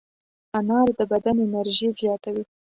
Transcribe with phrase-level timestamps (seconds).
[0.57, 2.43] انار د بدن انرژي زیاتوي.